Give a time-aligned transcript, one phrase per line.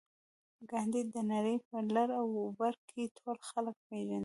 [0.69, 2.27] ګاندي د نړۍ په لر او
[2.59, 4.19] بر کې ټول خلک پېژني